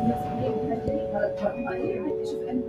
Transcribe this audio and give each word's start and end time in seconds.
الناس 0.00 0.18
اللي 0.26 0.46
هي 0.46 1.30
بتهدي 1.32 1.62
بعدين 1.64 2.02
بدي 2.02 2.22
اشوف 2.22 2.42
انا 2.42 2.60
بس 2.60 2.66
هيك 2.66 2.67